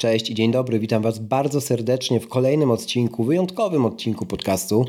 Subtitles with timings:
[0.00, 4.84] Cześć i dzień dobry, witam Was bardzo serdecznie w kolejnym odcinku, wyjątkowym odcinku podcastu.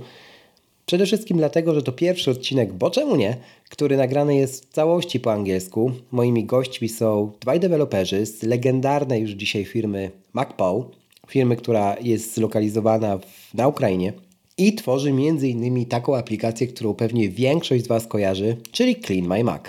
[0.85, 3.37] Przede wszystkim dlatego, że to pierwszy odcinek, bo czemu nie,
[3.69, 5.91] który nagrany jest w całości po angielsku.
[6.11, 10.85] Moimi gośćmi są dwaj deweloperzy z legendarnej już dzisiaj firmy MacPow,
[11.27, 14.13] firmy, która jest zlokalizowana w, na Ukrainie
[14.57, 15.85] i tworzy m.in.
[15.85, 19.63] taką aplikację, którą pewnie większość z Was kojarzy, czyli Clean My Mac.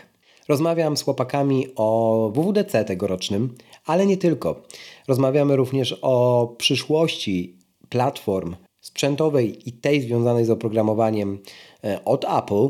[0.48, 3.54] Rozmawiam z chłopakami o WWDC tegorocznym,
[3.86, 4.62] ale nie tylko.
[5.08, 11.38] Rozmawiamy również o przyszłości platform sprzętowej i tej związanej z oprogramowaniem
[11.84, 12.68] e, od Apple.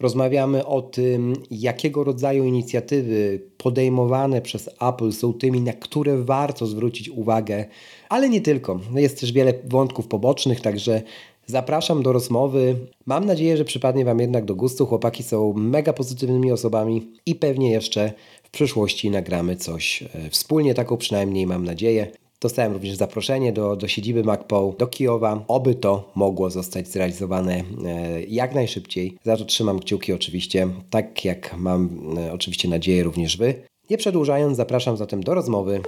[0.00, 7.08] Rozmawiamy o tym, jakiego rodzaju inicjatywy podejmowane przez Apple są tymi, na które warto zwrócić
[7.08, 7.64] uwagę,
[8.08, 8.80] ale nie tylko.
[8.94, 11.02] Jest też wiele wątków pobocznych, także
[11.46, 12.76] Zapraszam do rozmowy.
[13.06, 14.86] Mam nadzieję, że przypadnie Wam jednak do gustu.
[14.86, 18.12] Chłopaki są mega pozytywnymi osobami i pewnie jeszcze
[18.52, 22.06] przyszłości nagramy coś e, wspólnie, taką przynajmniej mam nadzieję.
[22.40, 27.54] Dostałem również zaproszenie do, do siedziby MacPow do Kijowa, oby to mogło zostać zrealizowane
[27.84, 29.18] e, jak najszybciej.
[29.24, 33.54] Za to trzymam kciuki oczywiście, tak jak mam e, oczywiście nadzieję również Wy.
[33.90, 35.80] Nie przedłużając, zapraszam zatem do rozmowy.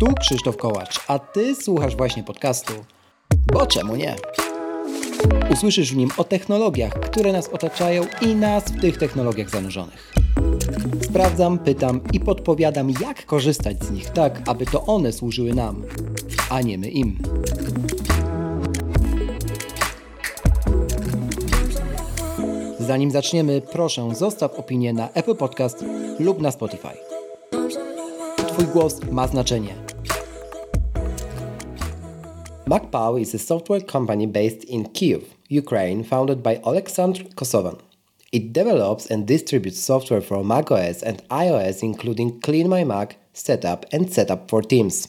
[0.00, 2.72] Tu Krzysztof Kołacz, a Ty słuchasz właśnie podcastu
[3.52, 4.16] bo czemu nie?
[5.50, 10.21] Usłyszysz w nim o technologiach, które nas otaczają i nas w tych technologiach zanurzonych.
[11.02, 15.82] Sprawdzam, pytam i podpowiadam, jak korzystać z nich tak, aby to one służyły nam,
[16.50, 17.18] a nie my im.
[22.78, 25.84] Zanim zaczniemy, proszę zostaw opinię na Apple Podcast
[26.18, 26.96] lub na Spotify.
[28.48, 29.74] Twój głos ma znaczenie
[32.66, 37.91] MacPow is a software company based in Kiev, Ukraine, founded by Alexandr Kosovan.
[38.32, 44.06] It develops and distributes software for macOS and iOS, including Clean My Mac, Setapp, and
[44.08, 45.06] Setapp for Teams.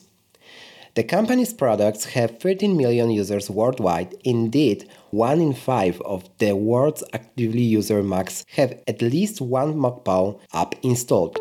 [0.95, 4.13] The company's products have 13 million users worldwide.
[4.25, 10.41] Indeed, one in five of the world's actively used Macs have at least one MacPaw
[10.53, 11.39] app installed.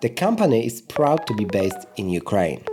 [0.00, 2.64] The company is proud to be based in Ukraine.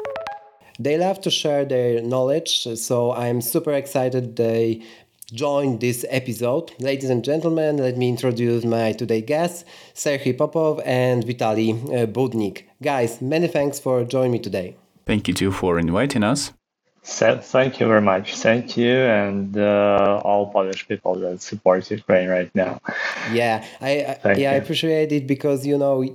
[0.80, 4.82] They love to share their knowledge, so I'm super excited they
[5.32, 6.72] joined this episode.
[6.80, 12.64] Ladies and gentlemen, let me introduce my today guests, Serhiy Popov and Vitaly uh, Budnik.
[12.82, 14.76] Guys, many thanks for joining me today.
[15.06, 16.52] Thank you too for inviting us.
[17.10, 18.38] Thank you very much.
[18.38, 22.80] Thank you, and uh, all Polish people that support Ukraine right now.
[23.32, 24.48] Yeah, I, I yeah you.
[24.50, 26.06] I appreciate it because you know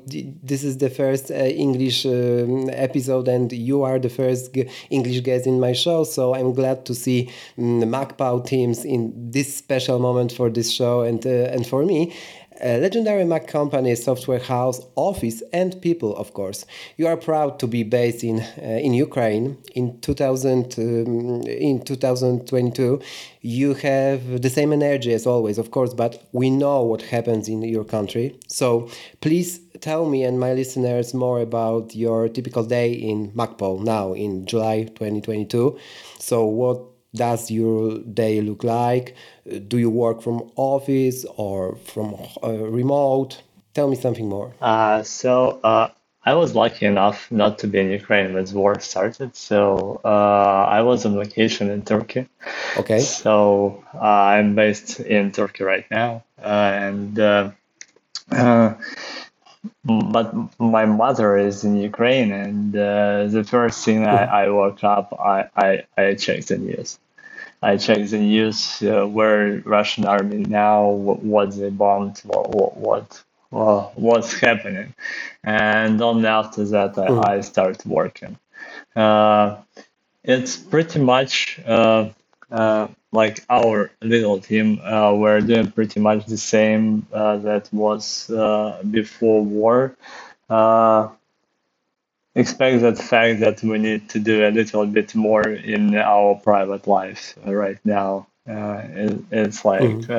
[0.42, 4.56] this is the first uh, English um, episode, and you are the first
[4.90, 6.04] English guest in my show.
[6.04, 11.02] So I'm glad to see um, MacPaw teams in this special moment for this show
[11.02, 12.14] and uh, and for me
[12.64, 16.64] a legendary Mac company, software house, office, and people, of course.
[16.96, 19.58] You are proud to be based in uh, in Ukraine.
[19.74, 23.00] In 2000, um, in 2022,
[23.42, 25.92] you have the same energy as always, of course.
[25.92, 28.34] But we know what happens in your country.
[28.48, 28.88] So
[29.20, 34.46] please tell me and my listeners more about your typical day in MacPaw now in
[34.46, 35.78] July 2022.
[36.18, 39.14] So what does your day look like?
[39.68, 43.42] Do you work from office or from uh, remote?
[43.74, 44.54] Tell me something more.
[44.60, 45.88] Uh, so uh,
[46.24, 49.36] I was lucky enough not to be in Ukraine when the war started.
[49.36, 52.26] So uh, I was on vacation in Turkey.
[52.76, 53.00] Okay.
[53.00, 57.18] So uh, I'm based in Turkey right now, uh, and
[59.84, 65.12] but my mother is in Ukraine, and uh, the first thing I, I woke up,
[65.18, 66.98] I, I, I checked the news.
[67.64, 72.76] I checked the news uh, where Russian army now, what, what they bombed, what what
[72.76, 74.94] what uh, what's happening,
[75.42, 77.26] and only after that I, mm.
[77.26, 78.38] I started working.
[78.94, 79.56] Uh,
[80.22, 82.10] it's pretty much uh,
[82.50, 84.80] uh, like our little team.
[84.84, 88.26] Uh, we're doing pretty much the same that was
[88.90, 89.96] before war
[92.34, 96.86] expect that fact that we need to do a little bit more in our private
[96.86, 98.26] lives right now.
[98.48, 100.12] Uh, it, it's like mm-hmm.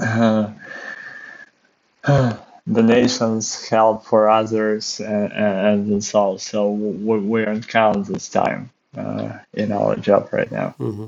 [0.00, 0.52] uh,
[2.04, 2.36] uh,
[2.66, 6.42] the nation's help for others and, and themselves.
[6.42, 10.74] So we, we're on count this time uh, in our job right now.
[10.78, 11.06] Mm-hmm.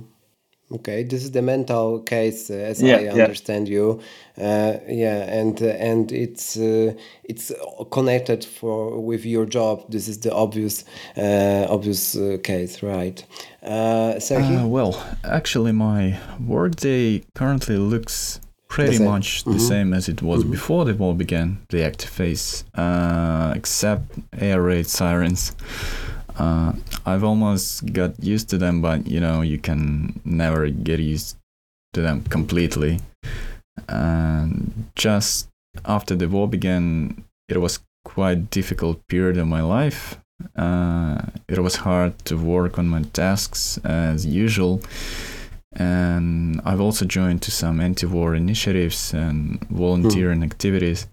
[0.73, 3.75] Okay, this is the mental case, uh, as yeah, I understand yeah.
[3.75, 4.01] you.
[4.37, 6.93] Uh, yeah, and uh, and it's uh,
[7.23, 7.53] it's
[7.93, 9.89] connected for with your job.
[9.89, 10.85] This is the obvious
[11.17, 13.25] uh, obvious uh, case, right?
[13.63, 14.19] Uh,
[14.67, 19.69] well, actually, my workday currently looks pretty the much the mm -hmm.
[19.69, 20.51] same as it was mm -hmm.
[20.51, 22.65] before the war began, the active phase,
[23.57, 24.03] except
[24.41, 25.53] air raid sirens.
[26.37, 26.73] Uh,
[27.05, 31.37] I've almost got used to them, but you know, you can never get used
[31.95, 33.01] to them completely.
[33.89, 35.49] And just
[35.85, 40.19] after the war began, it was quite difficult period of my life.
[40.55, 44.83] Uh, it was hard to work on my tasks as usual,
[45.75, 50.45] and I've also joined to some anti-war initiatives and volunteering mm.
[50.45, 51.07] activities.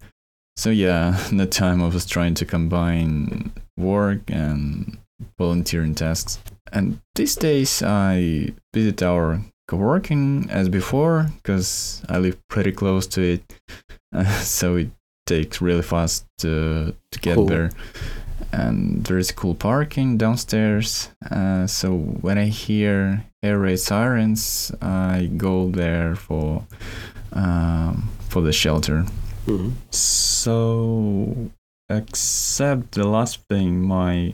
[0.57, 4.97] So yeah, that time I was trying to combine work and
[5.37, 6.39] volunteering tasks.
[6.71, 13.21] And these days I visit our co-working as before because I live pretty close to
[13.21, 13.53] it,
[14.13, 14.89] uh, so it
[15.25, 17.45] takes really fast to to get cool.
[17.45, 17.69] there.
[18.51, 21.09] And there is cool parking downstairs.
[21.31, 26.63] Uh, so when I hear air raid sirens, I go there for
[27.31, 29.05] um, for the shelter.
[29.47, 29.71] Mm-hmm.
[29.91, 31.51] So,
[31.89, 34.33] except the last thing, my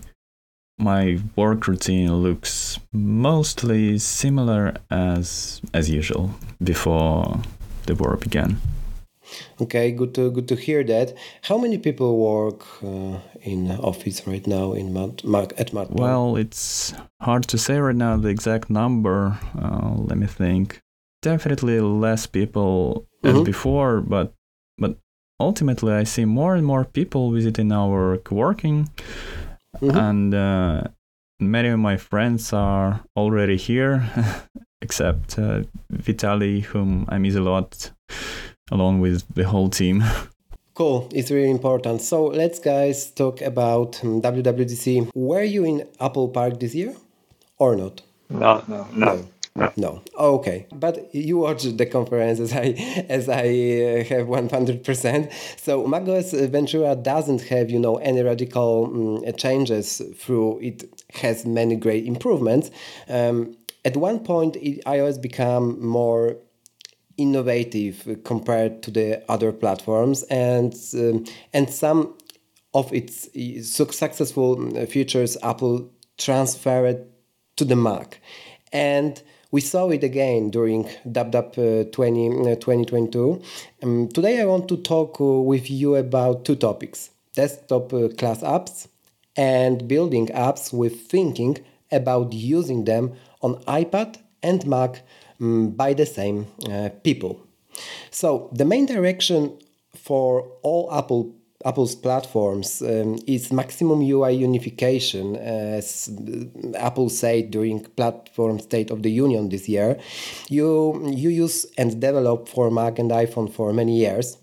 [0.79, 6.31] my work routine looks mostly similar as as usual
[6.63, 7.41] before
[7.85, 8.61] the war began.
[9.61, 11.13] Okay, good to good to hear that.
[11.43, 15.23] How many people work uh, in office right now in Mount,
[15.57, 15.91] at Mount?
[15.91, 19.37] Well, it's hard to say right now the exact number.
[19.57, 20.81] Uh, let me think.
[21.21, 23.37] Definitely less people mm-hmm.
[23.37, 24.33] as before, but
[24.77, 24.97] but
[25.39, 28.89] ultimately I see more and more people visiting our co-working
[29.77, 29.97] mm-hmm.
[29.97, 30.83] and uh,
[31.39, 34.09] many of my friends are already here,
[34.81, 37.91] except uh, Vitali, whom I miss a lot,
[38.71, 40.03] along with the whole team.
[40.75, 42.01] Cool, it's really important.
[42.01, 45.09] So let's guys talk about um, WWDC.
[45.13, 46.95] Were you in Apple Park this year
[47.57, 48.01] or not?
[48.29, 49.15] No, no, no.
[49.15, 49.25] no.
[49.75, 50.01] No.
[50.17, 50.67] Okay.
[50.73, 52.65] But you watched the conference as I
[53.09, 55.59] as I uh, have 100%.
[55.59, 60.83] So macOS Ventura doesn't have, you know, any radical um, changes through it
[61.15, 62.71] has many great improvements.
[63.07, 66.37] Um, at one point it, iOS became more
[67.17, 72.15] innovative compared to the other platforms and um, and some
[72.73, 73.27] of its
[73.67, 77.05] successful features Apple transferred
[77.55, 78.21] to the Mac.
[78.71, 83.41] And we saw it again during DubDub uh, 20, uh, 2022.
[83.81, 88.87] Um, today I want to talk uh, with you about two topics desktop class apps
[89.37, 91.57] and building apps with thinking
[91.91, 95.03] about using them on iPad and Mac
[95.39, 97.39] um, by the same uh, people.
[98.11, 99.57] So, the main direction
[99.95, 101.33] for all Apple
[101.65, 106.09] Apple's platforms um, is maximum UI unification, as
[106.77, 109.99] Apple said during Platform State of the Union this year.
[110.47, 114.37] You, you use and develop for Mac and iPhone for many years.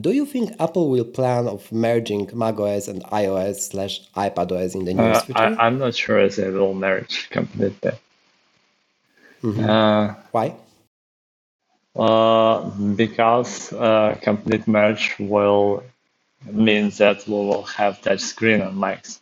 [0.00, 4.94] Do you think Apple will plan of merging macOS and iOS slash iPadOS in the
[4.94, 5.38] near uh, future?
[5.38, 7.92] I, am not sure if they will merge completely.
[9.44, 9.64] Mm-hmm.
[9.64, 10.56] Uh, Why?
[11.94, 15.84] Uh, because uh, complete merge will
[16.50, 19.20] means that we will have touch screen on Macs.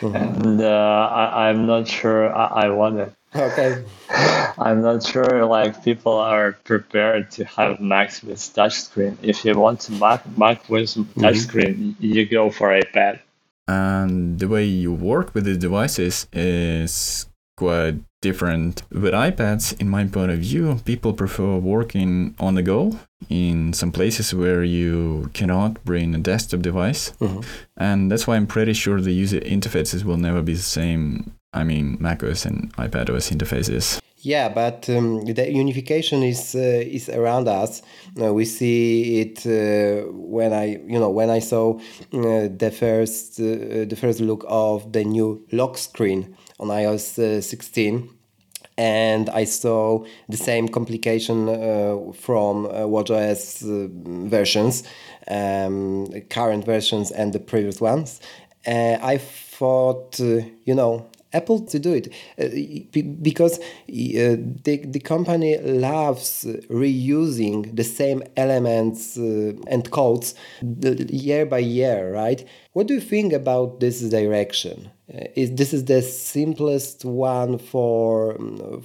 [0.00, 0.16] Mm-hmm.
[0.16, 3.12] And uh, I, am not sure I, I want it.
[3.34, 3.84] Okay.
[4.58, 9.18] I'm not sure like people are prepared to have Macs with touch screen.
[9.22, 12.04] If you want to Mac Mac with touchscreen, mm-hmm.
[12.04, 13.20] you go for iPad.
[13.66, 17.26] And the way you work with the devices is
[17.56, 18.82] quite different.
[18.90, 23.92] With iPads, in my point of view, people prefer working on the go in some
[23.92, 27.12] places where you cannot bring a desktop device.
[27.20, 27.40] Mm-hmm.
[27.76, 31.04] And that's why I'm pretty sure the user interfaces will never be the same.
[31.54, 34.00] I mean, macOS and iPadOS interfaces.
[34.24, 37.82] Yeah, but um, the unification is uh, is around us.
[38.18, 43.38] Uh, we see it uh, when I, you know, when I saw uh, the first
[43.38, 48.08] uh, the first look of the new lock screen on iOS uh, 16
[48.78, 51.46] and I saw the same complication
[52.14, 53.62] from WatchOS
[54.28, 54.82] versions,
[55.28, 58.20] um, current versions and the previous ones.
[58.66, 62.48] I thought, you know, Apple to do it uh,
[63.22, 72.46] because the, the company loves reusing the same elements and codes year by year, right?
[72.72, 74.90] What do you think about this direction?
[75.12, 78.82] Uh, is this is the simplest one for um,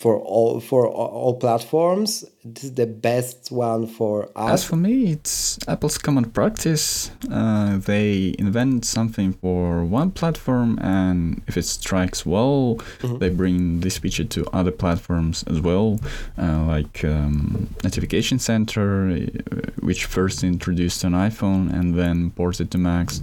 [0.00, 4.52] for all for all platforms this is the best one for us.
[4.52, 7.10] As for me it's apple's common practice.
[7.30, 13.18] Uh, they invent something for one platform and if it strikes well mm-hmm.
[13.18, 16.00] they bring this feature to other platforms as well
[16.38, 22.78] uh, like um, notification center uh, which first introduced an iphone and then ported to
[22.78, 23.20] macs.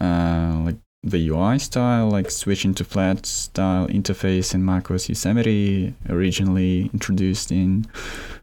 [0.00, 6.90] Uh, like the UI style, like switching to flat style interface in macOS Yosemite, originally
[6.92, 7.86] introduced in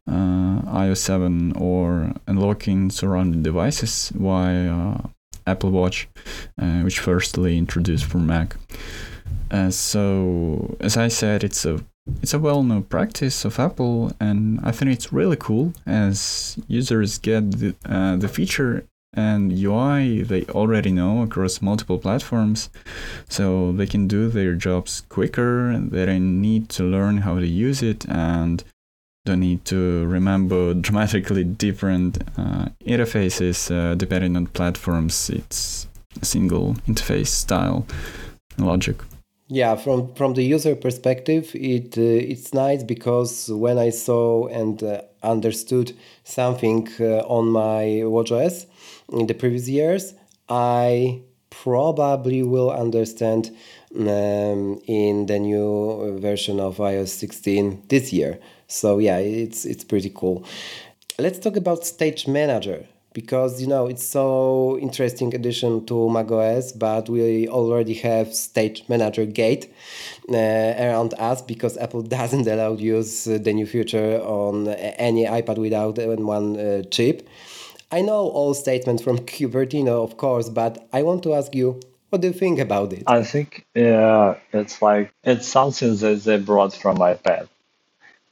[0.10, 4.98] uh, iOS 7, or unlocking surrounding devices via
[5.46, 6.08] Apple Watch,
[6.62, 8.55] uh, which firstly introduced for Mac.
[9.51, 11.84] Uh, so, as I said, it's a
[12.22, 17.51] it's a well-known practice of Apple, and I think it's really cool as users get
[17.51, 22.70] the, uh, the feature and UI they already know across multiple platforms,
[23.29, 25.77] so they can do their jobs quicker.
[25.77, 28.63] They don't need to learn how to use it and
[29.25, 35.29] don't need to remember dramatically different uh, interfaces uh, depending on platforms.
[35.29, 35.88] It's
[36.22, 37.86] a single interface style
[38.58, 38.98] logic.
[39.48, 44.82] Yeah, from from the user perspective, it uh, it's nice because when I saw and
[44.82, 45.93] uh, understood
[46.24, 48.65] something uh, on my WatchOS
[49.13, 50.13] in the previous years,
[50.50, 53.55] I probably will understand
[53.96, 58.39] um, in the new version of iOS 16 this year.
[58.67, 60.46] So yeah, it's it's pretty cool.
[61.20, 67.08] Let's talk about Stage Manager because you know it's so interesting addition to macOS, but
[67.08, 69.72] we already have Stage Manager Gate
[70.29, 75.98] uh, around us because Apple doesn't allow use the new feature on any iPad without
[76.20, 77.29] one uh, chip.
[77.93, 82.21] I know all statements from Cupertino, of course, but I want to ask you, what
[82.21, 83.03] do you think about it?
[83.05, 87.47] I think yeah, it's like it's something that they brought from iPad.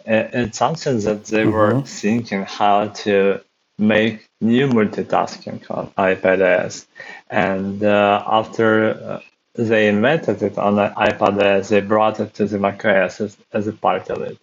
[0.03, 1.51] It's something that they mm-hmm.
[1.51, 3.41] were thinking how to
[3.77, 6.87] make new multitasking on iPadOS.
[7.29, 9.19] And uh, after uh,
[9.53, 13.73] they invented it on the iPadOS, they brought it to the macOS as, as a
[13.73, 14.39] part of it.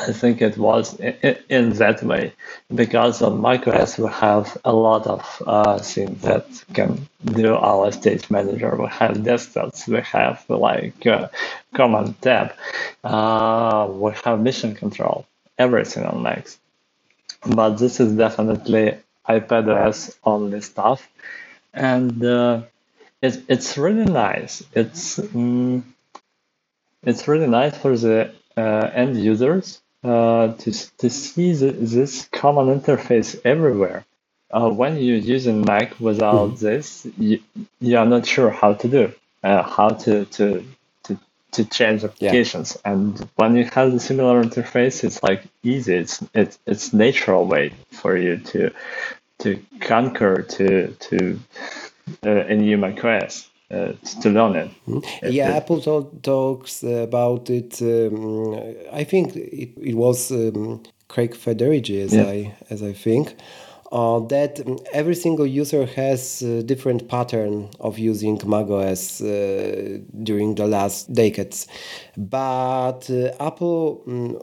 [0.00, 2.32] I think it was in, that way
[2.74, 8.30] because on macOS we have a lot of uh, things that can do our stage
[8.30, 8.74] manager.
[8.76, 11.28] We have desktops, we have like uh,
[11.74, 12.54] command tab,
[13.04, 15.26] uh, we have mission control,
[15.58, 16.58] everything on Macs
[17.46, 21.08] but this is definitely iPadOS only stuff,
[21.72, 22.62] and uh,
[23.22, 24.62] it, it's really nice.
[24.74, 25.94] It's um,
[27.02, 33.40] it's really nice for the end users uh, to to see the, this common interface
[33.44, 34.04] everywhere.
[34.50, 36.64] Uh, when you're using Mac without mm-hmm.
[36.64, 37.38] this, you,
[37.80, 39.12] you are not sure how to do,
[39.44, 40.64] uh, how to, to
[41.52, 42.76] to change applications.
[42.84, 42.92] Yeah.
[42.92, 45.94] And when you have the similar interface, it's like easy.
[45.94, 48.70] It's it's it's natural way for you to
[49.40, 51.40] to conquer to to
[52.24, 53.48] uh, a new macOS.
[53.70, 54.70] Uh, to learn it.
[55.22, 57.82] Yeah, Apple talk, talks about it.
[57.82, 58.54] Um,
[58.90, 62.22] I think it, it was um, Craig Federighi, as yeah.
[62.22, 63.34] I as I think,
[63.92, 64.60] uh, that
[64.94, 71.66] every single user has a different pattern of using macOS uh, during the last decades.
[72.16, 74.38] But uh, Apple um,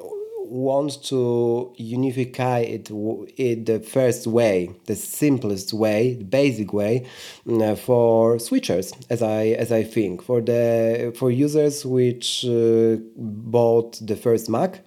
[0.49, 7.05] wants to unify it, in the first way, the simplest way, the basic way
[7.49, 10.21] uh, for switchers, as I as I think.
[10.21, 14.81] For the for users which uh, bought the first Mac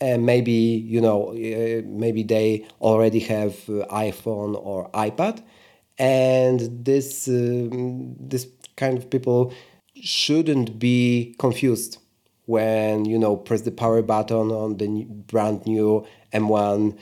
[0.00, 5.42] and maybe you know uh, maybe they already have uh, iphone or ipad
[5.98, 8.46] and this um, this
[8.76, 9.52] kind of people
[10.02, 11.98] shouldn't be confused
[12.46, 16.98] when you know press the power button on the brand new M1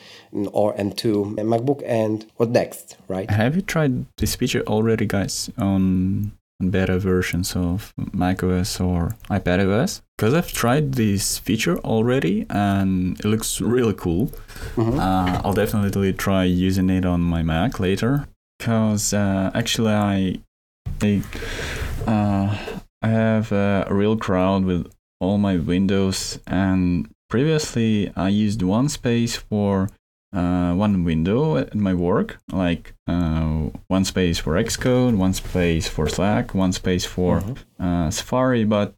[0.52, 3.30] or M2 MacBook and what next, right?
[3.30, 6.32] Have you tried this feature already, guys, on
[6.70, 13.60] beta versions of macOS or iPadOS because I've tried this feature already and it looks
[13.60, 14.28] really cool.
[14.76, 14.98] Mm-hmm.
[14.98, 20.38] Uh, I'll definitely try using it on my Mac later because uh, actually I
[21.02, 21.22] I,
[22.06, 22.56] uh,
[23.02, 24.86] I have a real crowd with
[25.22, 29.88] all my windows and previously I used one space for
[30.32, 36.08] uh, one window at my work, like uh, one space for Xcode, one space for
[36.08, 37.84] Slack, one space for mm-hmm.
[37.84, 38.64] uh, Safari.
[38.64, 38.94] But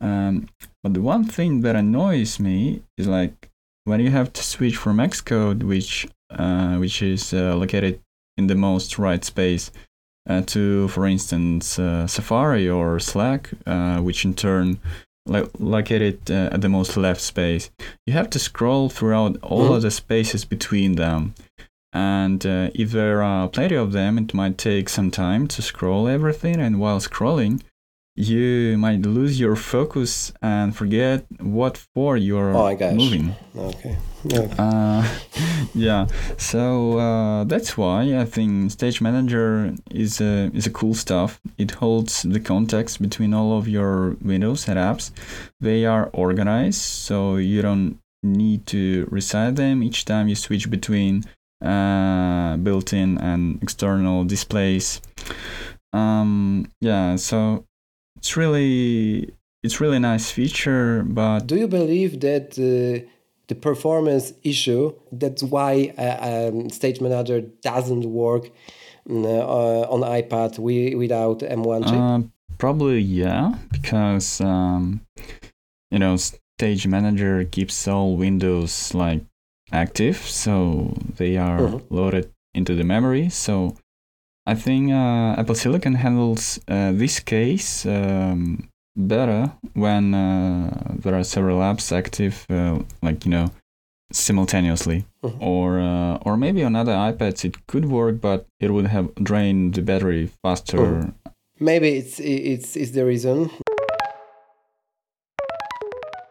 [0.00, 0.48] um,
[0.82, 3.50] but the one thing that annoys me is like
[3.84, 8.00] when you have to switch from Xcode, which uh, which is uh, located
[8.36, 9.70] in the most right space,
[10.28, 11.66] uh, to for instance
[12.06, 13.50] Safari or Slack,
[14.00, 14.80] which in turn
[15.26, 17.70] like located uh, at the most left space.
[18.06, 19.74] You have to scroll throughout all mm-hmm.
[19.74, 21.34] of the spaces between them.
[21.92, 26.08] And uh, if there are plenty of them, it might take some time to scroll
[26.08, 26.60] everything.
[26.60, 27.62] And while scrolling,
[28.14, 33.34] you might lose your focus and forget what for you're Oh moving.
[33.56, 33.96] Okay.
[34.26, 34.54] okay.
[34.58, 35.08] Uh,
[35.74, 41.40] yeah, so uh, that's why I think Stage Manager is a is a cool stuff.
[41.56, 45.10] It holds the context between all of your windows and apps.
[45.60, 51.24] They are organized, so you don't need to resize them each time you switch between
[51.64, 55.00] uh, built-in and external displays.
[55.92, 57.64] Um, yeah, so
[58.22, 63.04] it's really it's really nice feature, but Do you believe that uh,
[63.48, 68.50] the performance issue, that's why uh, um, Stage Manager doesn't work
[69.08, 71.94] mm, uh, on iPad wi- without M1 chip?
[71.94, 72.20] Uh,
[72.58, 75.00] probably yeah, because um,
[75.90, 79.22] you know Stage Manager keeps all windows like
[79.72, 81.82] active, so they are Mhm.
[81.90, 83.28] loaded into the memory.
[83.30, 83.74] So
[84.46, 91.24] I think uh, Apple Silicon handles uh, this case um, better when uh, there are
[91.24, 93.50] several apps active, uh, like you know,
[94.12, 95.04] simultaneously.
[95.24, 95.36] Mhm.
[95.40, 99.74] Or uh, or maybe on other iPads it could work, but it would have drained
[99.74, 100.78] the battery faster.
[100.78, 101.14] Mhm.
[101.60, 103.50] Maybe it's it's it's the reason.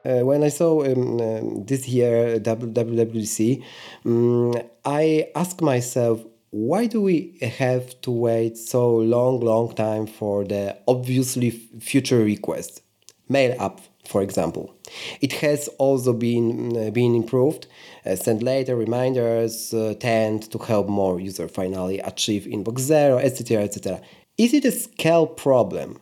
[0.03, 3.63] Uh, when I saw um, um, this year WWDC,
[4.03, 4.51] um,
[4.83, 10.77] I asked myself, why do we have to wait so long, long time for the
[10.87, 12.83] obviously future request?
[13.29, 14.75] Mail app, for example.
[15.21, 17.67] It has also been uh, been improved.
[18.05, 23.63] Uh, send later reminders uh, tend to help more user finally achieve inbox zero, etc.,
[23.63, 24.01] etc.
[24.37, 25.99] Is it a scale problem,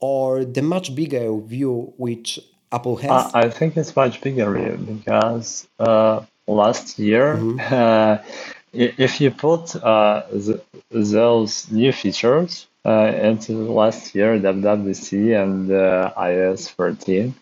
[0.00, 2.40] or the much bigger view which
[2.72, 3.34] Apple has?
[3.34, 8.24] I, I think it's much bigger because uh, last year, uh, i-
[8.72, 10.60] if you put uh, th-
[10.90, 17.34] those new features uh, into last year WWDC and uh, iOS 13,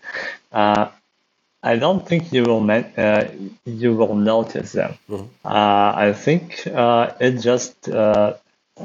[0.52, 0.88] uh,
[1.62, 3.24] I don't think you will uh,
[3.64, 4.94] you will notice them.
[5.44, 8.34] Uh, I think uh, it just uh,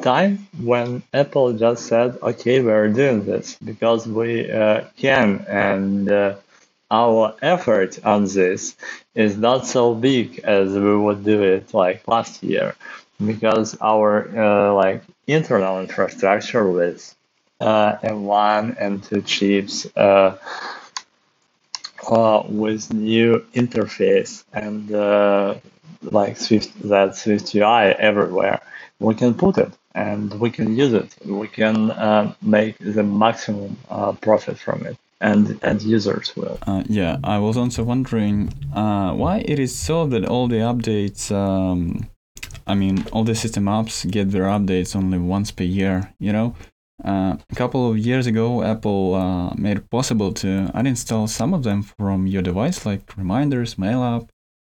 [0.01, 6.35] time when Apple just said, "Okay, we're doing this because we uh, can," and uh,
[6.91, 8.75] our effort on this
[9.15, 12.75] is not so big as we would do it like last year,
[13.25, 17.15] because our uh, like internal infrastructure with
[17.61, 19.85] uh, M1 and two chips.
[19.95, 20.37] Uh,
[22.07, 25.55] uh, with new interface and uh,
[26.03, 28.61] like Swift that SwiftUI everywhere,
[28.99, 31.15] we can put it and we can use it.
[31.25, 33.77] We can uh, make the maximum
[34.21, 36.57] profit from it, and and users will.
[36.67, 41.31] Uh, yeah, I was also wondering uh, why it is so that all the updates,
[41.31, 42.09] um,
[42.67, 46.13] I mean, all the system apps get their updates only once per year.
[46.19, 46.55] You know,
[47.03, 51.63] uh, a couple of years ago, Apple uh, made it possible to uninstall some of
[51.63, 54.29] them from your device, like reminders, mail app,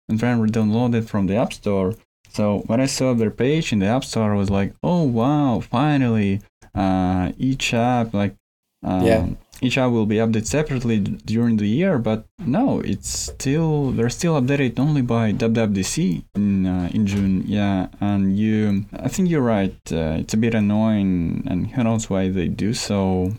[0.09, 1.93] and then re-download it from the App Store.
[2.29, 5.59] So when I saw their page in the App Store, I was like, "Oh wow!
[5.59, 6.41] Finally,
[6.73, 8.35] uh, each app like."
[8.83, 9.27] Um, Yeah.
[9.61, 14.09] each app will be updated separately d- during the year, but no, it's still they're
[14.09, 17.43] still updated only by WWDC in uh, in June.
[17.45, 19.75] Yeah, and you, I think you're right.
[19.91, 23.33] Uh, it's a bit annoying, and who knows why they do so.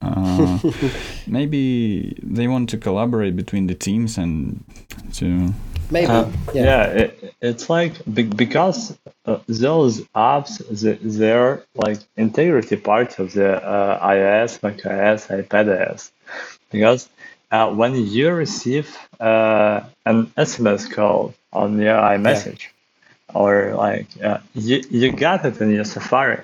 [0.00, 0.58] Uh,
[1.26, 4.62] maybe they want to collaborate between the teams and
[5.14, 5.52] to
[5.92, 6.10] Maybe.
[6.10, 6.64] Uh, yeah.
[6.64, 13.62] yeah, it, it's like because uh, those apps th- they're like integrity part of the
[13.62, 16.10] uh, iOS, macOS, iPadOS.
[16.70, 17.10] Because
[17.50, 22.68] uh, when you receive uh, an SMS call on your iMessage,
[23.34, 26.40] or like uh, you you got it in your Safari,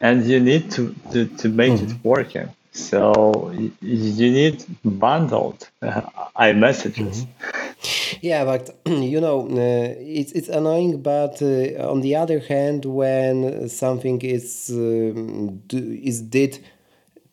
[0.00, 2.50] and you need to to, to make it working.
[2.70, 6.02] So you need bundled uh,
[6.36, 7.26] iMessages.
[8.20, 11.02] Yeah, but you know, uh, it's it's annoying.
[11.02, 16.64] But uh, on the other hand, when something is um, do, is did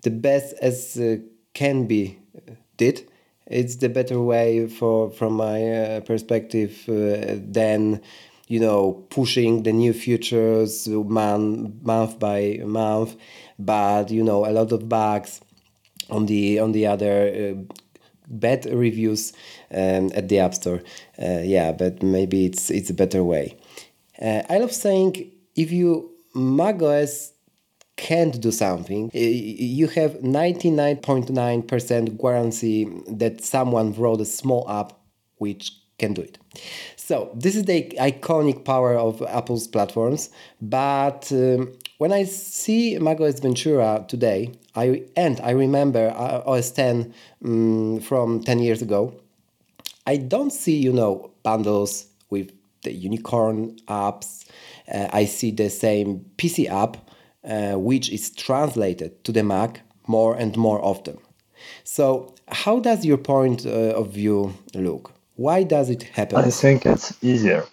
[0.03, 1.17] the best as uh,
[1.53, 2.19] can be
[2.77, 3.08] did,
[3.47, 8.01] it's the better way for from my uh, perspective uh, than
[8.47, 13.15] you know pushing the new futures man, month by month.
[13.60, 15.41] But you know, a lot of bugs
[16.10, 17.73] on the on the other uh,
[18.39, 19.34] bad reviews
[19.72, 20.82] um, at the app store.
[21.22, 23.58] Uh, yeah but maybe it's it's a better way.
[24.22, 27.32] Uh, i love saying if you macOS
[27.96, 34.93] can't do something you have 99.9% guarantee that someone wrote a small app
[35.38, 36.39] which can do it.
[36.96, 43.39] So this is the iconic power of apple's platforms but um, when I see macOS
[43.39, 47.13] Ventura today, I and I remember uh, OS 10
[47.45, 49.13] um, from 10 years ago,
[50.06, 52.51] I don't see, you know, bundles with
[52.84, 54.45] the unicorn apps.
[54.93, 56.97] Uh, I see the same PC app,
[57.43, 61.17] uh, which is translated to the Mac more and more often.
[61.84, 65.13] So, how does your point uh, of view look?
[65.36, 66.38] Why does it happen?
[66.39, 67.65] I think it's easier.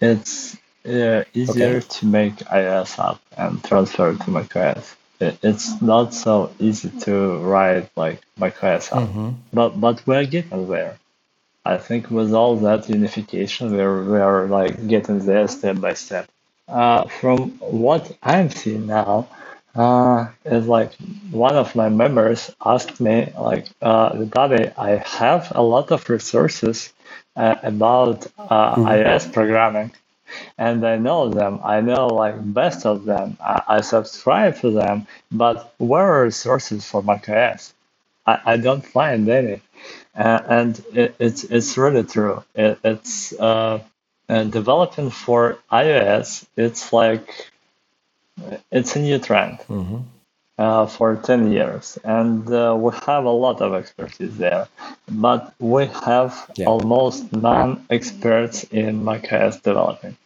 [0.00, 1.80] It's uh, easier Okay.
[1.80, 4.96] to make iOS app and transfer to macOS.
[5.20, 9.10] It, it's not so easy to write like macOS app,
[9.52, 10.98] but but we're getting there.
[11.64, 16.28] I think with all that unification, we're we're like getting there step by step.
[16.68, 19.28] Uh, from what I'm seeing now,
[19.74, 20.92] uh, is like
[21.30, 26.92] one of my members asked me like, uh, Daddy, I have a lot of resources
[27.36, 29.92] uh, about uh, iOS programming,
[30.58, 31.60] and I know them.
[31.64, 33.38] I know like best of them.
[33.40, 37.74] I, I subscribe to them, but where are resources for macOS?
[38.26, 39.62] I, I don't find any,
[40.16, 42.44] uh, and it, it's it's really true.
[42.54, 43.82] It, it's uh,
[44.28, 46.46] developing for iOS.
[46.56, 47.50] It's like
[48.72, 49.58] it's a new trend
[50.58, 54.68] uh, for 10 years and uh, we have a lot of expertise there
[55.10, 56.66] but we have Yeah.
[56.66, 60.16] almost none experts in macOS developing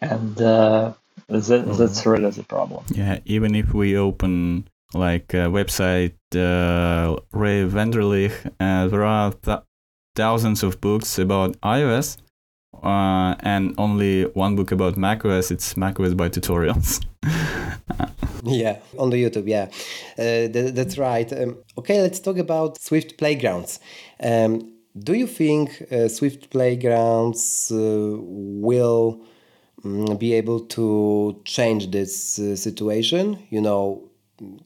[0.00, 0.92] and uh,
[1.28, 7.64] that, that's really the problem Yeah, even if we open like a website, uh, Ray
[7.64, 9.60] Wenderlich, uh, there are th-
[10.16, 12.16] thousands of books about iOS,
[12.82, 15.50] uh, and only one book about macOS.
[15.50, 17.04] It's macOS by tutorials.
[18.42, 19.68] Yeah, on the YouTube, yeah.
[20.18, 21.30] Uh, th- that's right.
[21.32, 23.80] Um, okay, let's talk about Swift Playgrounds.
[24.22, 29.20] Um, do you think uh, Swift Playgrounds uh, will
[30.18, 33.38] be able to change this uh, situation?
[33.50, 34.02] You know,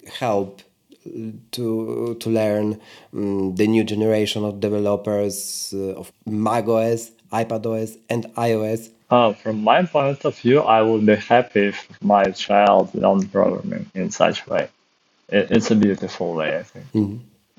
[0.08, 0.62] help
[1.06, 1.10] uh,
[1.52, 2.80] to to learn
[3.14, 8.90] um, the new generation of developers uh, of macOS, iPadOS, and iOS.
[9.10, 13.86] uh, from my point of view i would be happy if my child learned programming
[13.94, 14.68] in such way
[15.28, 16.86] it, it's a beautiful way i think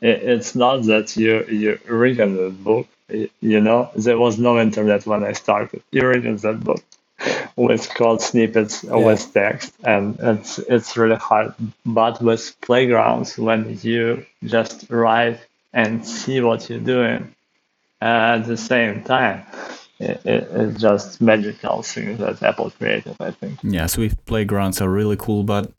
[0.01, 2.87] it, it's not that you you read the book
[3.41, 6.83] you know there was no internet when i started you read that book
[7.55, 11.53] with code snippets uh, with text and it's it's really hard.
[11.85, 15.39] But with playgrounds when you just write
[15.73, 17.33] and see what you're doing
[18.01, 19.45] at the same time
[19.99, 23.59] it, it, it's just magical thing that apple created i think.
[23.63, 25.71] Yeah, Swift playgrounds are really cool, but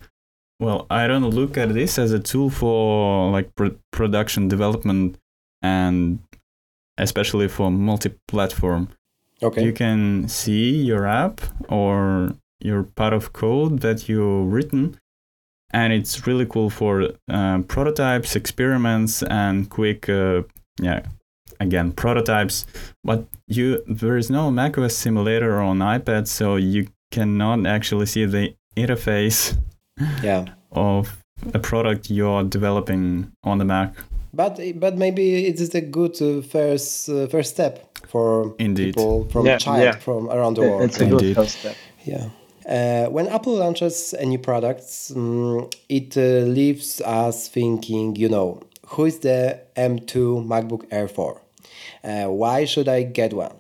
[0.59, 5.19] well, I don't look at this as a tool for like pro- production development
[5.63, 6.21] and
[6.97, 8.89] especially for multi-platform.
[9.43, 9.65] Okay.
[9.65, 14.99] You can see your app or your part of code that you've written,
[15.71, 20.43] and it's really cool for um, prototypes, experiments, and quick, uh,
[20.81, 21.03] yeah,
[21.61, 22.67] again prototypes.
[23.05, 28.55] But you there is no macOS simulator on iPad, so you cannot actually see the
[28.77, 29.57] interface
[30.23, 30.47] yeah.
[30.73, 31.23] of
[31.55, 33.95] a product you're developing on the Mac.
[34.33, 38.95] But but maybe it is a good uh, first uh, first step for Indeed.
[38.95, 39.97] people from Yeah, child yeah.
[39.97, 40.83] from around the world.
[40.83, 41.19] it's a Indeed.
[41.21, 42.29] good first step Yeah.
[42.69, 44.83] Uh, when Apple launches a new product,
[45.15, 51.41] mm, it uh, leaves us thinking, you know, who is the M2 MacBook Air for?
[52.03, 53.55] Uh, why should I get one?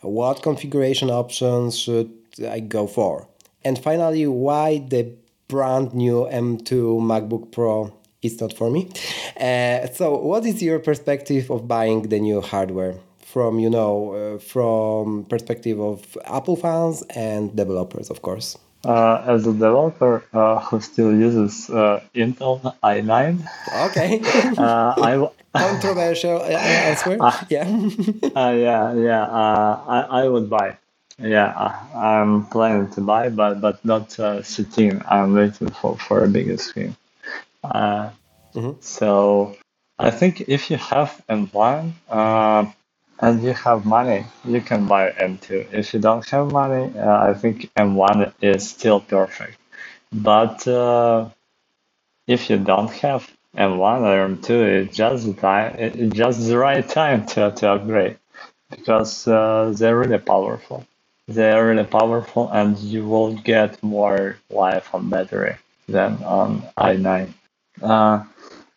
[0.00, 2.10] What configuration options should
[2.48, 3.28] I go for?
[3.64, 5.12] And finally, why the
[5.46, 8.90] brand new M2 MacBook Pro is not for me?
[9.40, 12.96] Uh, so, what is your perspective of buying the new hardware?
[13.30, 19.46] from you know uh, from perspective of apple fans and developers of course uh, as
[19.46, 23.46] a developer uh, who still uses uh, Intel i9,
[23.86, 24.20] okay
[24.58, 26.46] uh, I w- controversial uh,
[26.88, 27.16] answer
[27.50, 27.68] yeah
[28.34, 30.76] uh, yeah yeah uh, I, I would buy.
[31.22, 35.02] Yeah, I'm planning to buy, but but not uh, sitting.
[35.06, 36.96] I'm waiting for for a bigger screen.
[37.64, 38.10] Uh,
[38.80, 39.56] So
[39.98, 42.66] I think if you have M1 uh,
[43.20, 45.72] and you have money, you can buy M2.
[45.72, 49.58] If you don't have money, uh, I think M1 is still perfect.
[50.12, 51.30] But uh,
[52.26, 55.76] if you don't have M1 or M2, it's just the time.
[55.78, 58.18] It's just the right time to, to upgrade
[58.70, 60.86] because uh, they're really powerful.
[61.28, 65.56] They're really powerful, and you will get more life on battery
[65.88, 67.32] than on i9.
[67.82, 68.24] Uh,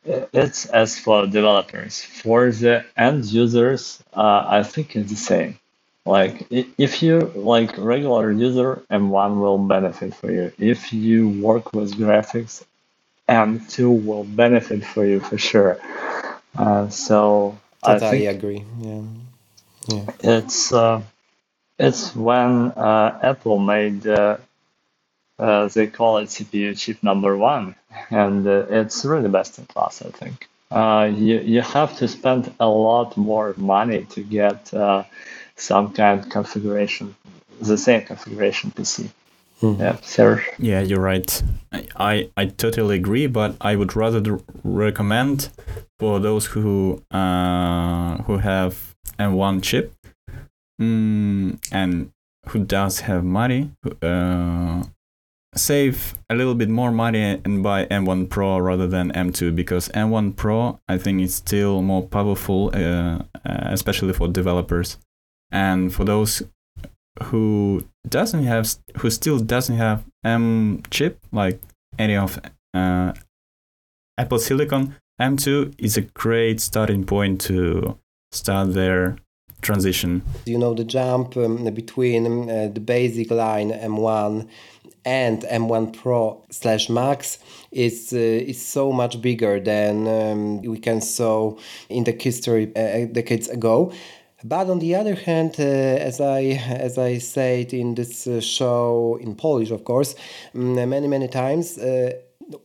[0.05, 2.01] it's as for developers.
[2.01, 5.59] For the end users, uh, I think it's the same.
[6.05, 10.51] Like if you like regular user, M1 will benefit for you.
[10.57, 12.65] If you work with graphics,
[13.29, 15.79] M2 will benefit for you for sure.
[16.57, 18.65] Uh, so I think agree.
[18.81, 19.01] Yeah.
[19.87, 20.05] Yeah.
[20.19, 21.01] it's uh,
[21.79, 24.05] it's when uh, Apple made
[25.39, 27.75] uh, they call it CPU chip number one,
[28.09, 30.01] and uh, it's really best in class.
[30.01, 35.03] I think uh, you you have to spend a lot more money to get uh,
[35.55, 37.15] some kind of configuration,
[37.61, 39.09] the same configuration PC.
[39.61, 40.49] Yeah, Serge.
[40.59, 41.41] Yeah, you're right.
[41.71, 45.49] I, I, I totally agree, but I would rather d- recommend
[45.99, 49.93] for those who uh, who have M1 chip
[50.81, 52.11] mm, and
[52.47, 54.83] who does have money, uh,
[55.55, 60.35] save a little bit more money and buy M1 Pro rather than M2 because M1
[60.35, 64.97] Pro I think is still more powerful, uh, especially for developers
[65.53, 66.41] and for those
[67.23, 71.61] who doesn't have who still doesn't have M chip like
[71.99, 72.39] any of
[72.73, 73.13] uh,
[74.17, 77.97] Apple Silicon M2 is a great starting point to
[78.31, 79.17] start their
[79.61, 80.23] transition.
[80.45, 84.47] You know the jump um, between um, uh, the basic line M1
[85.05, 87.39] and M1 Pro slash Max
[87.71, 91.57] is uh, is so much bigger than um, we can saw
[91.89, 93.91] in the history uh, decades ago.
[94.45, 99.17] But on the other hand, uh, as I as I said in this uh, show
[99.21, 100.15] in Polish, of course,
[100.53, 101.77] mm, many many times.
[101.77, 102.13] Uh,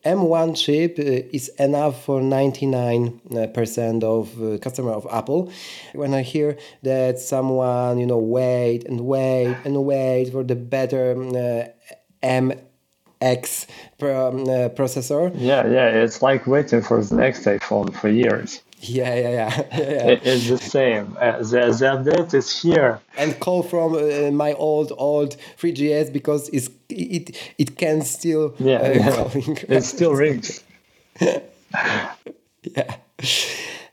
[0.04, 5.52] M1 chip uh, is enough for 99% of customer of Apple.
[5.94, 11.14] When I hear that someone, you know, wait and wait and wait for the better
[11.14, 13.66] uh, MX
[13.98, 15.32] pro, uh, processor.
[15.34, 18.62] Yeah, yeah, it's like waiting for the next iPhone for years.
[18.80, 19.62] Yeah, yeah, yeah.
[19.72, 20.06] yeah, yeah.
[20.12, 21.16] It- It's the same.
[21.20, 23.00] Uh, the, the update is here.
[23.16, 28.78] and call from uh, my old old 3GS because it's, it it can still Yeah,
[28.78, 29.54] uh, yeah.
[29.78, 30.62] It still rings.
[31.20, 32.94] yeah.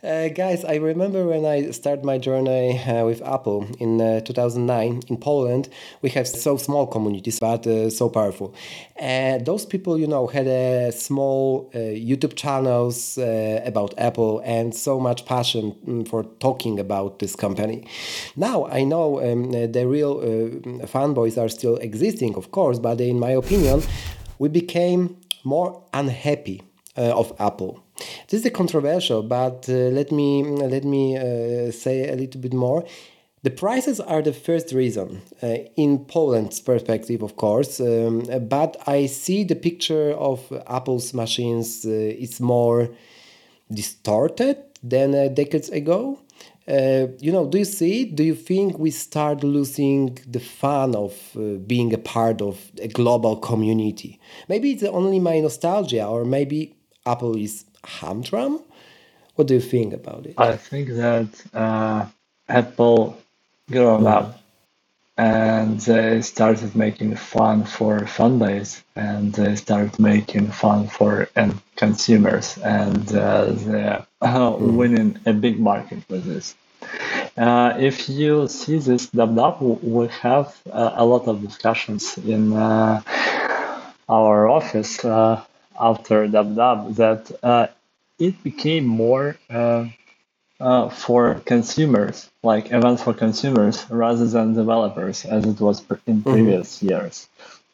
[0.05, 5.01] Uh, guys, I remember when I started my journey uh, with Apple in uh, 2009
[5.07, 5.67] in Poland.
[6.03, 8.53] We have so small communities, but uh, so powerful.
[9.01, 14.99] Uh, those people, you know, had a small uh, YouTube channels about Apple and so
[14.99, 17.87] much passion mm, for talking about this company.
[18.35, 20.19] Now I know um, the real
[20.85, 23.81] fanboys are still existing, of course, but in my opinion,
[24.37, 26.61] we became more unhappy
[26.95, 27.83] of Apple.
[28.29, 32.85] This is controversial, but uh, let me let me uh, say a little bit more.
[33.43, 37.79] The prices are the first reason uh, in Poland's perspective, of course.
[37.79, 42.89] Um, but I see the picture of Apple's machines uh, is more
[43.71, 46.19] distorted than uh, decades ago.
[46.67, 48.15] Uh, you know, do you see it?
[48.15, 52.87] Do you think we start losing the fun of uh, being a part of a
[52.87, 54.19] global community?
[54.49, 56.74] Maybe it's only my nostalgia, or maybe
[57.05, 58.59] Apple is humdrum.
[59.35, 60.35] What do you think about it?
[60.37, 62.05] I think that uh,
[62.47, 63.17] Apple
[63.69, 64.39] grown up
[65.17, 71.61] and they started making fun for fan base and they started making fun for end
[71.75, 76.55] consumers and uh, they're uh, winning a big market with this.
[77.37, 83.01] Uh, if you see this up, we have uh, a lot of discussions in uh,
[84.07, 85.43] our office uh,
[85.79, 87.67] after DubDub that uh,
[88.19, 89.85] it became more uh,
[90.59, 96.81] uh, for consumers, like events for consumers rather than developers, as it was in previous
[96.81, 97.27] years.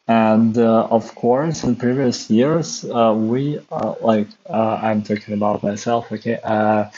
[0.08, 5.62] And uh, of course, in previous years, uh, we uh, like uh, I'm talking about
[5.62, 6.10] myself.
[6.10, 6.90] Okay, uh,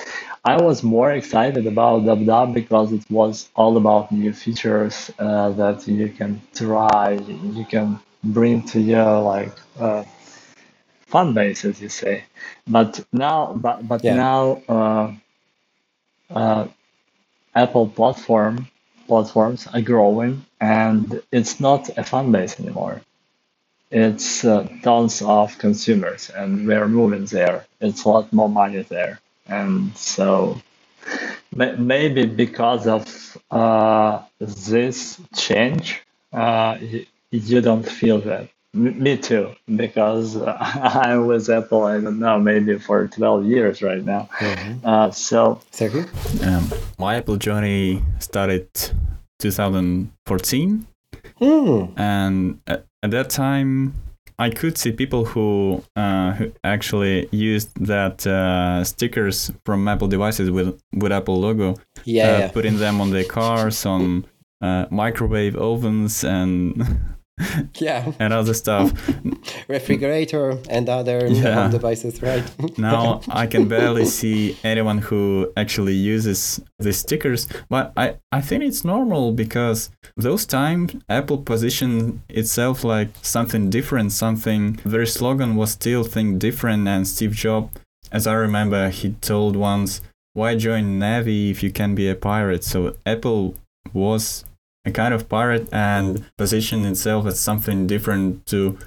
[0.45, 5.87] I was more excited about DubDub because it was all about new features uh, that
[5.87, 10.05] you can try, you can bring to your like uh,
[11.14, 12.24] fan base, as you say.
[12.77, 14.14] But now, but but Yeah.
[14.24, 14.42] now.
[14.68, 15.14] Uh,
[16.31, 16.68] uh,
[17.55, 18.68] Apple platform
[19.09, 23.03] platforms are growing, and it's not a fan base anymore.
[23.90, 27.66] It's uh, tons of consumers, and we're moving there.
[27.81, 30.61] It's a lot more money there, and so
[31.55, 38.48] maybe because of uh, this change, uh, you, you don't feel that.
[38.75, 41.85] M- me too, because uh, I'm Apple.
[41.85, 44.29] I don't know, maybe for 12 years right now.
[44.85, 46.05] Uh, so Sergio?
[46.47, 48.69] Um, my Apple journey started
[49.39, 50.87] 2014,
[51.39, 51.85] Hmm.
[51.97, 53.95] and at, at that time,
[54.39, 60.51] I could see people who uh, who actually used that uh, stickers from Apple devices
[60.51, 62.49] with with Apple logo, Yeah, uh, yeah.
[62.51, 64.27] putting them on their cars, on
[64.61, 66.75] uh, microwave ovens and
[67.81, 68.92] yeah and other stuff.
[69.68, 71.55] refrigerator and other Yeah.
[71.62, 72.44] home devices right
[72.79, 78.62] now I can barely see anyone who actually uses the stickers, but I, I think
[78.62, 85.73] it's normal because those times Apple positioned itself like something different, something their slogan was
[85.73, 87.70] still think different and Steve Jobs,
[88.12, 90.01] as I remember, he told once,
[90.35, 92.64] why join Navy if you can be a pirate?
[92.64, 93.55] So Apple
[93.92, 94.44] was
[94.85, 98.79] a kind of pirate and positioned itself as something different to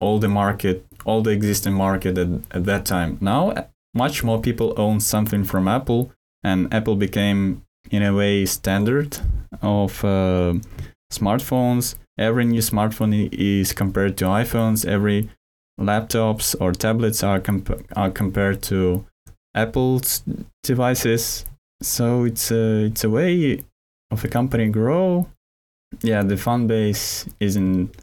[0.00, 3.18] all the market, all the existing market at, at that time.
[3.20, 6.12] Now, much more people own something from Apple,
[6.42, 9.18] and Apple became, in a way, standard
[9.62, 10.54] of uh,
[11.12, 11.94] smartphones.
[12.18, 14.84] Every new smartphone is compared to iPhones.
[14.84, 15.30] Every
[15.80, 19.04] laptops or tablets are comp- are compared to
[19.54, 20.22] Apple's
[20.62, 21.44] devices.
[21.82, 23.64] So it's a it's a way
[24.10, 25.28] of a company grow.
[26.02, 27.94] Yeah, the fan base isn't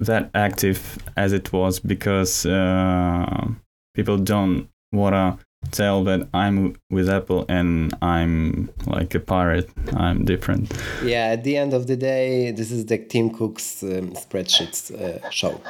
[0.00, 3.48] that active as it was because uh,
[3.94, 5.38] people don't wanna
[5.70, 9.70] tell that I'm with Apple and I'm like a pirate.
[9.94, 10.72] I'm different.
[11.02, 15.28] Yeah, at the end of the day, this is the Tim Cook's um, spreadsheets uh,
[15.30, 15.60] show,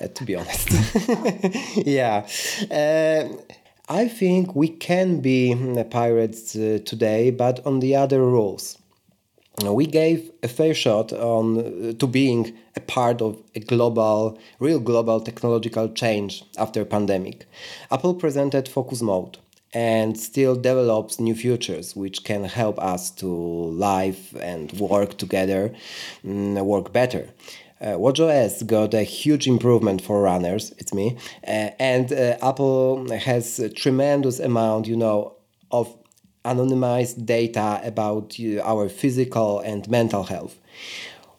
[0.00, 0.68] uh, to be honest.
[1.86, 2.26] yeah.
[2.70, 3.36] Uh,
[3.88, 8.78] I think we can be mm, pirates uh, today, but on the other rules.
[9.60, 14.80] We gave a fair shot on uh, to being a part of a global, real
[14.80, 17.46] global technological change after pandemic.
[17.90, 19.38] Apple presented focus mode
[19.74, 25.72] and still develops new features which can help us to live and work together,
[26.24, 27.28] mm, work better.
[27.80, 30.72] Uh, WatchOS got a huge improvement for runners.
[30.78, 35.34] It's me, uh, and uh, Apple has a tremendous amount, you know,
[35.72, 35.94] of
[36.44, 40.58] anonymized data about uh, our physical and mental health.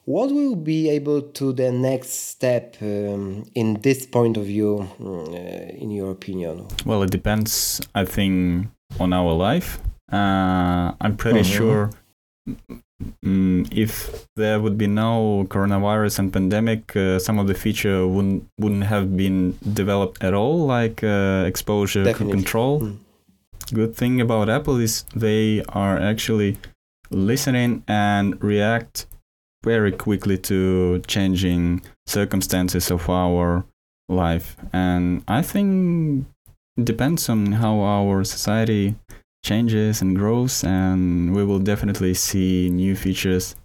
[0.05, 5.29] What will be able to the next step um, in this point of view, mm,
[5.29, 6.67] uh, in your opinion?
[6.85, 8.67] Well, it depends, I think,
[8.99, 9.79] on our life.
[10.11, 11.89] Uh, I'm pretty sure
[13.23, 18.47] mm, if there would be no coronavirus and pandemic, uh, some of the feature wouldn't
[18.59, 22.33] wouldn't have been developed at all, like uh, exposure Definitely.
[22.33, 22.81] control.
[22.81, 22.97] Mm.
[23.71, 26.57] Good thing about Apple is they are actually
[27.09, 29.07] listening and react
[29.63, 33.65] very quickly to changing circumstances of our
[34.09, 36.27] life, and I think
[36.77, 38.95] it depends on how our society
[39.45, 43.55] changes and grows and we will definitely see new features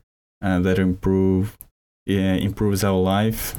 [0.43, 1.57] uh, that improve
[2.07, 3.55] yeah, improves our life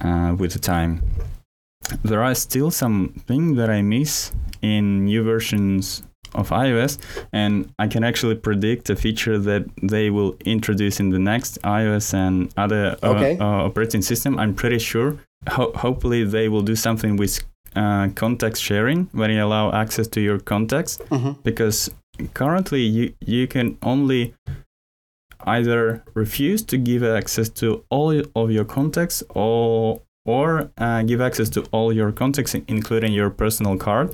[0.00, 1.02] uh, with the time
[2.02, 6.02] there are still some things that i miss in new versions
[6.34, 6.98] of ios
[7.32, 12.12] and i can actually predict a feature that they will introduce in the next ios
[12.14, 13.38] and other uh, Okay.
[13.38, 15.16] uh, operating system i'm pretty sure
[15.48, 17.40] Ho- hopefully they will do something with
[17.76, 21.36] uh, context sharing when you allow access to your contacts Mhm.
[21.44, 21.90] because
[22.34, 24.34] currently you you can only
[25.46, 31.48] either refuse to give access to all of your contacts or or uh, give access
[31.48, 34.08] to all your contacts including your personal card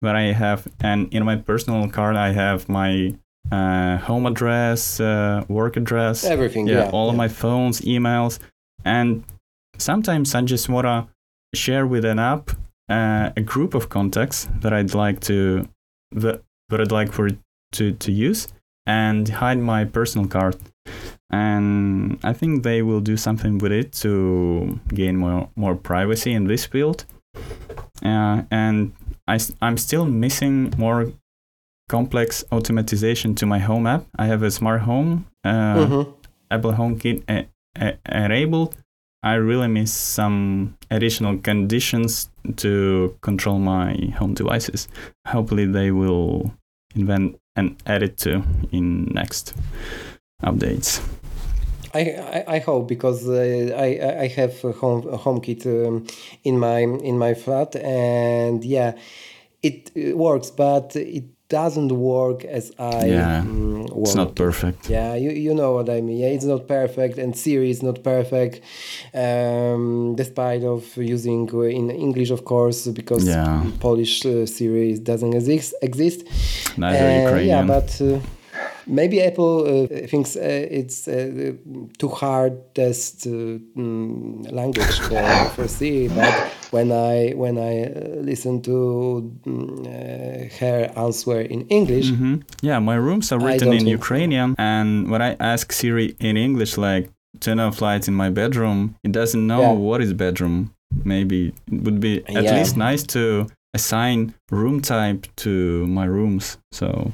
[0.00, 3.12] where i have and in my personal card i have my
[3.50, 6.90] uh, home address uh, work address Everything, yeah, yeah.
[6.90, 8.38] all of my phones, emails,
[8.84, 9.24] and
[9.78, 11.08] sometimes I just wanna
[11.54, 12.50] share with an app
[12.88, 15.66] uh, a group of contacts that I'd like to
[16.12, 17.30] that, that I'd like for
[17.72, 18.48] to to use
[18.86, 20.56] and hide my personal card.
[21.30, 26.44] And I think they will do something with it to gain more more privacy in
[26.46, 27.04] this field.
[28.04, 28.92] Uh, and
[29.60, 31.12] I'm still missing more
[31.88, 34.04] complex automatization to my home app.
[34.18, 36.06] I have a smart home uh, Mhm.
[36.50, 38.74] Apple HomeKit e- e- enabled,
[39.22, 44.88] I really miss some additional conditions to control my home devices.
[45.26, 46.54] Hopefully, they will
[46.94, 49.54] invent and add it to in next
[50.42, 51.00] updates.
[51.94, 56.06] I, I, hope because uh, I I have a home a HomeKit um,
[56.44, 58.92] in my in my flat and yeah,
[59.62, 64.90] it uh, works, but it doesn't work as I Yeah, mm, It's not perfect.
[64.90, 66.18] Yeah, you, you know what I mean.
[66.18, 68.60] Yeah, it's not perfect, and Siri is not perfect,
[69.14, 73.64] um, despite of using uh, in English, of course, because Yeah.
[73.80, 75.74] Polish uh, Siri doesn't exist.
[75.82, 76.20] exist.
[76.76, 77.48] Neither Ukrainian.
[77.48, 78.20] Yeah, but uh,
[78.88, 81.52] maybe Apple uh, thinks uh, it's uh,
[81.98, 83.30] too hardest uh,
[83.76, 85.22] mm, language for,
[85.54, 86.32] for Siri, but
[86.70, 92.78] when I when I uh, listen to mm, uh, her answer in English, hmm Yeah,
[92.80, 93.90] my rooms are written in think so.
[94.00, 97.10] Ukrainian, and when I ask Siri in English, like
[97.40, 99.72] turn off lights in my bedroom, it doesn't know Yeah.
[99.88, 100.56] what is bedroom.
[101.04, 102.56] Maybe it would be at Yeah.
[102.58, 106.56] least nice to assign room type to my rooms.
[106.72, 107.12] So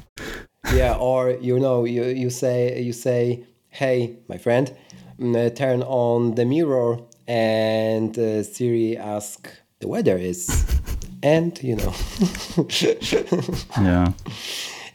[0.67, 4.75] yeah, or you know, you you say you say, hey, my friend,
[5.19, 9.49] mm, uh, turn on the mirror, and uh, Siri ask
[9.79, 10.65] the weather is,
[11.23, 11.93] and you know,
[13.77, 14.11] yeah,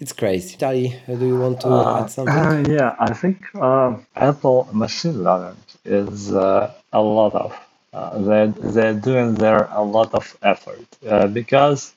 [0.00, 0.56] it's crazy.
[0.56, 2.52] Tali, uh, do you want to Uh, add something?
[2.52, 7.52] uh, yeah, I think uh, Apple machine learning is uh, a lot of
[7.92, 11.94] uh, they they're doing there a lot of effort uh, because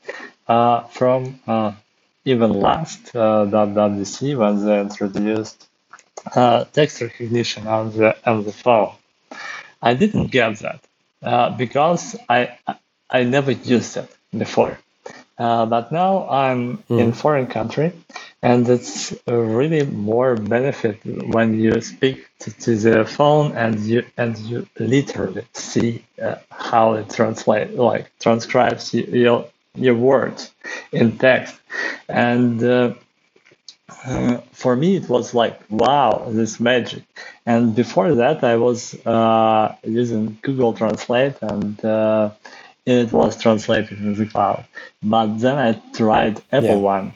[0.47, 1.73] uh, from uh,
[2.25, 5.67] even last uh, WWDC when they introduced
[6.35, 8.93] uh, text recognition on the on the phone,
[9.81, 10.81] I didn't get that
[11.21, 12.57] uh, because I
[13.09, 14.79] I never used it before.
[15.37, 17.91] Uh, but now I'm in foreign country,
[18.41, 24.37] and it's really more benefit when you speak to, to the phone and you and
[24.37, 30.51] you literally see uh, how it translate like transcribes your your words
[30.91, 31.55] in text,
[32.09, 32.93] and uh,
[34.05, 37.03] uh, for me it was like wow this magic.
[37.45, 42.31] And before that i was uh, using google translate and uh,
[42.85, 44.65] it was translated in the cloud.
[45.01, 46.95] But then i tried apple Yeah.
[46.95, 47.13] one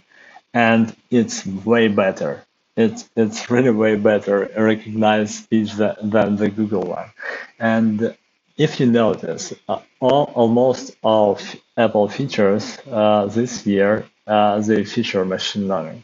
[0.53, 2.43] and it's way better.
[2.78, 7.12] It's it's really way better recognize speech than, than the google one.
[7.60, 8.16] And
[8.58, 14.86] if you notice uh, all, almost all f- apple features uh, this year uh, they
[14.86, 16.03] feature machine learning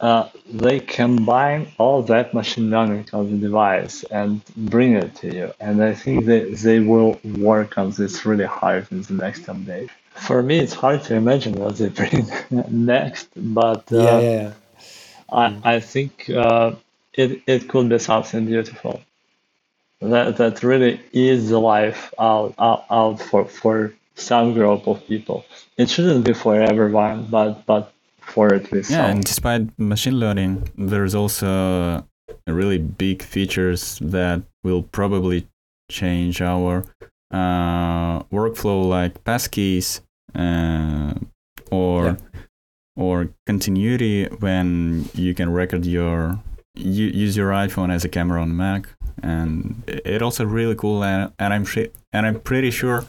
[0.00, 5.52] uh, they combine all that machine learning on the device and bring it to you.
[5.60, 9.90] And I think they, they will work on this really hard in the next update.
[10.14, 12.28] For me, it's hard to imagine what they bring
[12.70, 14.54] next, but uh, yeah, yeah, yeah.
[15.32, 16.72] I, I think uh,
[17.14, 19.02] it, it could be something beautiful.
[20.00, 25.44] That, that really is the life out, out, out for, for some group of people.
[25.76, 29.02] It shouldn't be for everyone, but, but for at least yeah.
[29.02, 29.10] some.
[29.10, 32.06] And despite machine learning, there's also
[32.46, 35.46] really big features that will probably
[35.90, 36.84] change our
[37.30, 40.00] uh, workflow, like passkeys
[40.34, 41.14] uh,
[41.70, 42.16] or Yeah.
[42.96, 46.38] or continuity when you can record your
[46.80, 48.88] you, use your iPhone as a camera on Mac,
[49.22, 51.04] and it also really cool.
[51.04, 53.04] And, and I'm shi- and I'm pretty sure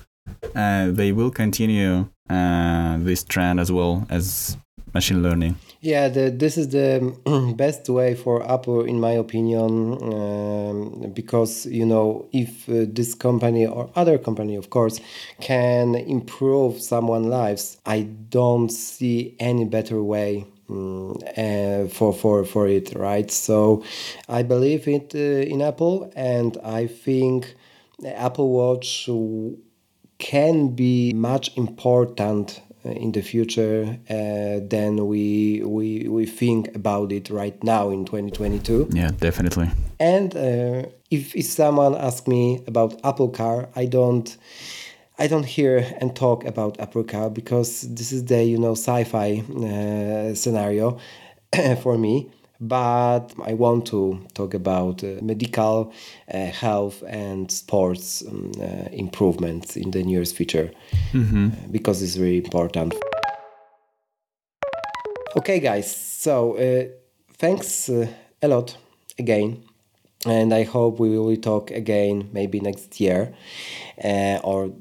[0.56, 4.58] uh, they will continue uh, this trend as well as
[4.94, 5.56] machine learning.
[5.84, 7.16] Yeah, the, this is the
[7.58, 13.66] best way for Apple, in my opinion, um, because you know if uh, this company
[13.66, 15.00] or other company, of course,
[15.40, 20.46] can improve someone's lives, I don't see any better way
[21.90, 23.30] for for for it, right?
[23.32, 23.84] So,
[24.28, 27.56] I believe it uh, in Apple, and I think
[28.06, 29.10] Apple Watch
[30.22, 37.12] can be much important uh, in the future uh, than we, we we think about
[37.12, 39.70] it right now in 2022 Yeah, definitely.
[40.00, 44.38] and uh, if, if someone asks me about apple car i don't
[45.20, 50.34] i don't hear and talk about apple because this is the you know sci-fi uh,
[50.34, 50.98] scenario
[51.82, 52.30] for me.
[52.64, 55.92] But i want to talk about uh, medical
[56.32, 60.72] uh, health and sports um, uh, improvements in the nearest future
[61.16, 62.94] uh, because it's really important.
[65.36, 65.90] Okay guys
[66.22, 66.86] so uh,
[67.38, 68.08] thanks uh,
[68.44, 68.78] a lot
[69.18, 69.64] again.
[70.28, 73.34] And I hope we will talk again maybe next year
[74.04, 74.72] uh, or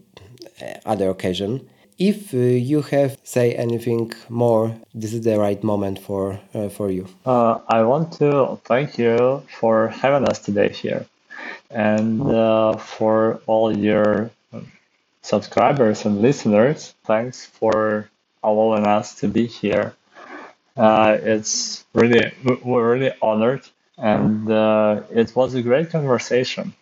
[0.84, 1.68] other occasion.
[1.98, 6.90] If uh, you have say anything more, this is the right moment for uh, for
[6.90, 7.06] you.
[7.26, 11.04] Uh, I want to thank you for having us today here
[11.70, 14.30] and uh, for all your
[15.22, 16.94] subscribers and listeners.
[17.04, 18.08] Thanks for
[18.42, 19.94] allowing us to be here.
[20.76, 22.32] Uh, it's really,
[22.64, 23.62] we're really honored
[23.98, 26.74] and uh, it was a great conversation.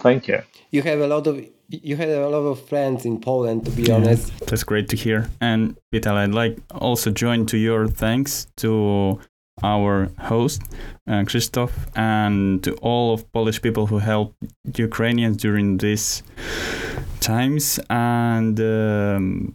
[0.00, 0.42] Thank you.
[0.70, 3.92] You have a lot of you had a lot of friends in Poland, to be
[3.92, 4.32] honest.
[4.46, 5.30] That's great to hear.
[5.40, 9.20] And Vital, I'd like also join to your thanks to
[9.62, 10.62] our host,
[11.06, 14.34] uh, Krzysztof, and to all of Polish people who helped
[14.76, 16.22] Ukrainians during these
[17.20, 17.78] times.
[17.88, 19.54] And um,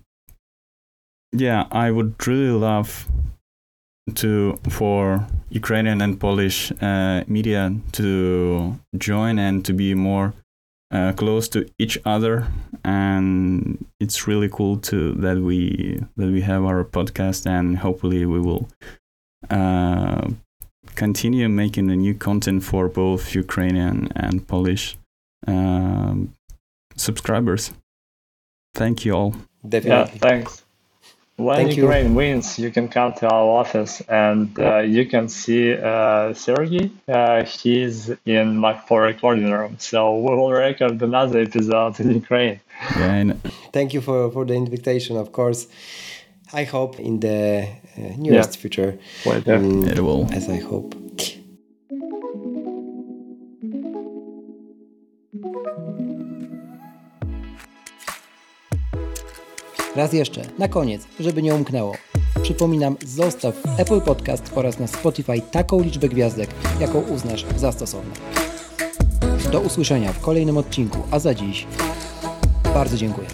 [1.34, 3.08] yeah, I would really love
[4.14, 10.34] to for Ukrainian and Polish uh, media to join and to be more
[10.91, 12.47] uh, close to each other,
[12.84, 18.39] and it's really cool to that we that we have our podcast, and hopefully we
[18.39, 18.70] will
[19.49, 20.30] uh,
[20.95, 24.97] continue making the new content for both Ukrainian and Polish
[25.47, 26.34] um,
[26.95, 27.72] subscribers.
[28.76, 29.36] Thank you all.
[29.68, 30.14] Definitely.
[30.14, 30.64] Yeah, thanks.
[31.38, 31.84] When Thank you.
[31.84, 36.92] Ukraine wins, you can come to our office and uh, you can see uh, Sergey.
[37.10, 39.76] Uh, he's in Mac 4 recording room.
[39.80, 42.62] So we will record another episode in Ukraine.
[42.98, 43.42] Yeah, and
[43.74, 45.68] Thank you for, for the invitation, of course.
[46.54, 47.68] I hope in the
[47.98, 48.62] uh, nearest Yeah.
[48.62, 49.58] future, Well, yeah.
[49.58, 50.30] mm, it will.
[50.32, 50.96] as I hope.
[59.96, 61.93] Raz jeszcze, na koniec, żeby nie umknęło.
[62.41, 68.14] Przypominam, zostaw Apple Podcast oraz na Spotify taką liczbę gwiazdek, jaką uznasz za stosowną.
[69.52, 71.68] Do usłyszenia w kolejnym odcinku, a za dziś
[72.74, 73.28] bardzo dziękuję.